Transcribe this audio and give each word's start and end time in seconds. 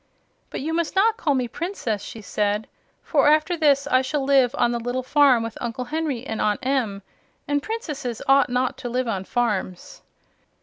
"But 0.49 0.61
you 0.61 0.73
must 0.73 0.95
not 0.95 1.15
call 1.17 1.35
me 1.35 1.47
'Princess'," 1.47 2.01
she 2.01 2.21
said; 2.23 2.67
"for 3.03 3.27
after 3.29 3.55
this 3.55 3.85
I 3.85 4.01
shall 4.01 4.23
live 4.25 4.55
on 4.57 4.71
the 4.71 4.79
little 4.79 5.03
farm 5.03 5.43
with 5.43 5.59
Uncle 5.61 5.85
Henry 5.85 6.25
and 6.25 6.41
Aunt 6.41 6.61
Em, 6.65 7.03
and 7.47 7.61
princesses 7.61 8.19
ought 8.27 8.49
not 8.49 8.77
to 8.79 8.89
live 8.89 9.07
on 9.07 9.25
farms." 9.25 10.01